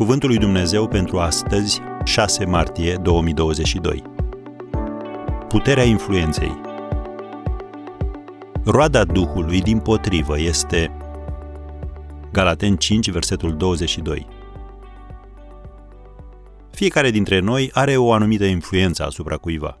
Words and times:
Cuvântul 0.00 0.28
lui 0.28 0.38
Dumnezeu 0.38 0.88
pentru 0.88 1.18
astăzi, 1.18 1.80
6 2.04 2.44
martie 2.44 2.96
2022. 2.96 4.02
Puterea 5.48 5.84
influenței. 5.84 6.60
Roada 8.64 9.04
Duhului, 9.04 9.60
din 9.60 9.78
potrivă, 9.78 10.38
este 10.38 10.96
Galaten 12.32 12.76
5, 12.76 13.10
versetul 13.10 13.56
22. 13.56 14.26
Fiecare 16.70 17.10
dintre 17.10 17.38
noi 17.38 17.70
are 17.72 17.96
o 17.96 18.12
anumită 18.12 18.44
influență 18.44 19.04
asupra 19.04 19.36
cuiva. 19.36 19.78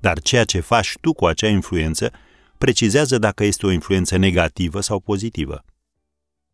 Dar 0.00 0.20
ceea 0.20 0.44
ce 0.44 0.60
faci 0.60 0.94
tu 1.00 1.12
cu 1.12 1.26
acea 1.26 1.48
influență 1.48 2.10
precizează 2.58 3.18
dacă 3.18 3.44
este 3.44 3.66
o 3.66 3.70
influență 3.70 4.16
negativă 4.16 4.80
sau 4.80 5.00
pozitivă. 5.00 5.64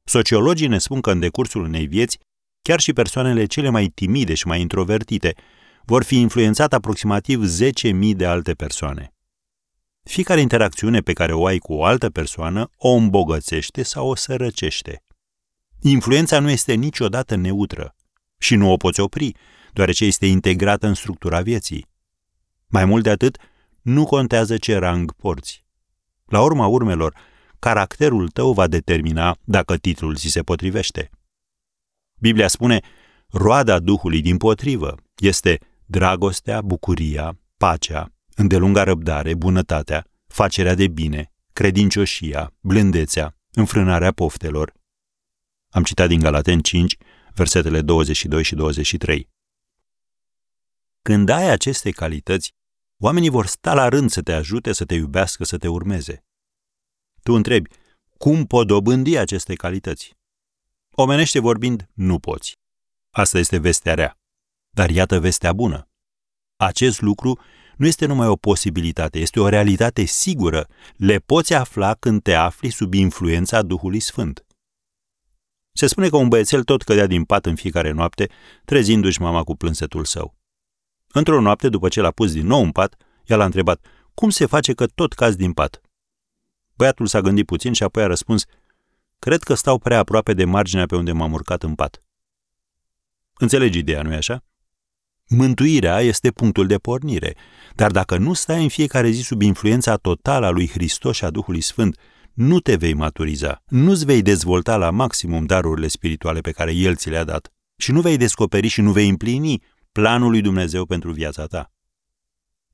Sociologii 0.04 0.66
ne 0.66 0.78
spun 0.78 1.00
că 1.00 1.10
în 1.10 1.18
decursul 1.18 1.64
unei 1.64 1.87
vieți, 1.87 2.18
chiar 2.66 2.80
și 2.80 2.92
persoanele 2.92 3.44
cele 3.44 3.68
mai 3.68 3.86
timide 3.86 4.34
și 4.34 4.46
mai 4.46 4.60
introvertite 4.60 5.34
vor 5.84 6.02
fi 6.02 6.20
influențate 6.20 6.74
aproximativ 6.74 7.42
10.000 7.90 8.16
de 8.16 8.26
alte 8.26 8.54
persoane. 8.54 9.14
Fiecare 10.02 10.40
interacțiune 10.40 11.00
pe 11.00 11.12
care 11.12 11.32
o 11.32 11.46
ai 11.46 11.58
cu 11.58 11.72
o 11.72 11.84
altă 11.84 12.10
persoană 12.10 12.70
o 12.76 12.88
îmbogățește 12.88 13.82
sau 13.82 14.08
o 14.08 14.14
sărăcește. 14.14 15.02
Influența 15.80 16.38
nu 16.38 16.50
este 16.50 16.74
niciodată 16.74 17.34
neutră 17.34 17.96
și 18.38 18.54
nu 18.54 18.72
o 18.72 18.76
poți 18.76 19.00
opri, 19.00 19.32
deoarece 19.72 20.04
este 20.04 20.26
integrată 20.26 20.86
în 20.86 20.94
structura 20.94 21.40
vieții. 21.40 21.86
Mai 22.66 22.84
mult 22.84 23.02
de 23.02 23.10
atât, 23.10 23.38
nu 23.82 24.04
contează 24.04 24.56
ce 24.56 24.76
rang 24.76 25.12
porți. 25.12 25.64
La 26.24 26.42
urma 26.42 26.66
urmelor, 26.66 27.14
caracterul 27.58 28.28
tău 28.28 28.52
va 28.52 28.66
determina 28.66 29.36
dacă 29.45 29.76
titlul 29.76 30.16
ți 30.16 30.28
se 30.28 30.42
potrivește. 30.42 31.10
Biblia 32.18 32.48
spune, 32.48 32.80
roada 33.28 33.78
Duhului 33.78 34.20
din 34.20 34.36
potrivă 34.36 34.95
este 35.16 35.59
dragostea, 35.86 36.60
bucuria, 36.60 37.38
pacea, 37.56 38.12
îndelunga 38.34 38.82
răbdare, 38.82 39.34
bunătatea, 39.34 40.06
facerea 40.26 40.74
de 40.74 40.88
bine, 40.88 41.32
credincioșia, 41.52 42.54
blândețea, 42.60 43.36
înfrânarea 43.52 44.12
poftelor. 44.12 44.74
Am 45.70 45.82
citat 45.82 46.08
din 46.08 46.20
Galaten 46.20 46.60
5, 46.60 46.96
versetele 47.34 47.80
22 47.82 48.42
și 48.42 48.54
23. 48.54 49.28
Când 51.02 51.28
ai 51.28 51.51
aceste 51.51 51.90
calități, 51.90 52.54
oamenii 52.98 53.28
vor 53.28 53.46
sta 53.46 53.74
la 53.74 53.88
rând 53.88 54.10
să 54.10 54.23
te 54.23 54.32
ajute, 54.32 54.73
să 54.73 54.84
te 54.84 54.95
iubească, 54.95 55.45
să 55.45 55.56
te 55.56 55.68
urmeze. 55.68 56.24
Tu 57.23 57.32
întrebi, 57.32 57.70
cum 58.18 58.46
pot 58.46 58.66
dobândi 58.66 59.16
aceste 59.16 59.54
calități? 59.54 60.16
Omenește 60.98 61.38
vorbind, 61.38 61.88
nu 61.94 62.18
poți. 62.18 62.58
Asta 63.10 63.38
este 63.38 63.58
vestea 63.58 63.94
rea. 63.94 64.19
Dar 64.70 64.91
iată 64.91 65.20
vestea 65.20 65.52
bună. 65.52 65.88
Acest 66.56 67.00
lucru 67.00 67.41
nu 67.76 67.86
este 67.86 68.06
numai 68.06 68.26
o 68.26 68.36
posibilitate, 68.36 69.19
este 69.19 69.41
o 69.41 69.48
realitate 69.48 70.04
sigură. 70.04 70.69
Le 70.97 71.19
poți 71.19 71.54
afla 71.54 71.94
când 71.94 72.22
te 72.22 72.34
afli 72.34 72.70
sub 72.70 72.92
influența 72.92 73.62
Duhului 73.62 74.00
Sfânt. 74.00 74.47
Se 75.72 75.86
spune 75.86 76.08
că 76.08 76.16
un 76.16 76.28
băiețel 76.28 76.64
tot 76.64 76.82
cădea 76.82 77.06
din 77.06 77.24
pat 77.24 77.47
în 77.47 77.54
fiecare 77.54 77.91
noapte, 77.91 78.30
trezindu-și 78.64 79.20
mama 79.20 79.42
cu 79.44 79.56
plânsetul 79.56 80.04
său. 80.04 80.34
Într-o 81.12 81.41
noapte, 81.41 81.69
după 81.69 81.88
ce 81.88 82.00
l-a 82.00 82.10
pus 82.10 82.32
din 82.32 82.47
nou 82.47 82.62
în 82.62 82.72
pat, 82.72 82.97
ea 83.24 83.36
l-a 83.36 83.44
întrebat, 83.44 83.86
cum 84.14 84.30
se 84.30 84.47
face 84.47 84.72
că 84.72 84.86
tot 84.86 85.12
cazi 85.12 85.36
din 85.36 85.52
pat? 85.52 85.80
Băiatul 86.76 87.06
s-a 87.06 87.20
gândit 87.20 87.47
puțin 87.47 87.72
și 87.72 87.82
apoi 87.82 88.02
a 88.02 88.06
răspuns, 88.06 88.44
cred 89.19 89.42
că 89.42 89.54
stau 89.54 89.78
prea 89.78 89.98
aproape 89.98 90.32
de 90.32 90.44
marginea 90.44 90.86
pe 90.86 90.97
unde 90.97 91.12
m-am 91.12 91.32
urcat 91.32 91.62
în 91.62 91.75
pat. 91.75 92.03
Înțelegi 93.38 93.78
ideea, 93.78 94.02
nu-i 94.02 94.14
așa? 94.14 94.44
Mântuirea 95.28 96.00
este 96.00 96.30
punctul 96.30 96.66
de 96.66 96.78
pornire, 96.78 97.36
dar 97.74 97.91
dacă 97.91 98.16
nu 98.16 98.32
stai 98.32 98.62
în 98.62 98.68
fiecare 98.68 99.10
zi 99.10 99.20
sub 99.20 99.41
influența 99.41 99.96
totală 99.96 100.46
a 100.46 100.50
lui 100.50 100.68
Hristos 100.68 101.16
și 101.16 101.24
a 101.24 101.30
Duhului 101.30 101.60
Sfânt, 101.60 101.98
nu 102.32 102.60
te 102.60 102.76
vei 102.76 102.94
maturiza, 102.94 103.62
nu-ți 103.66 104.04
vei 104.04 104.22
dezvolta 104.22 104.76
la 104.76 104.91
maximum 104.91 105.44
darurile 105.44 105.88
spirituale 105.88 106.41
pe 106.41 106.50
care 106.50 106.72
El 106.72 106.96
ți 106.96 107.10
le-a 107.10 107.24
dat 107.24 107.52
și 107.76 107.92
nu 107.92 108.00
vei 108.00 108.16
descoperi 108.16 108.66
și 108.66 108.80
nu 108.80 108.92
vei 108.92 109.08
împlini 109.08 109.62
planul 109.92 110.30
lui 110.30 110.41
Dumnezeu 110.41 110.84
pentru 110.84 111.12
viața 111.12 111.46
ta. 111.46 111.72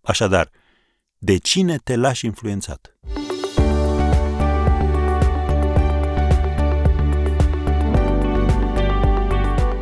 Așadar, 0.02 0.50
de 1.18 1.36
cine 1.36 1.76
te 1.76 1.96
lași 1.96 2.26
influențat? 2.26 2.98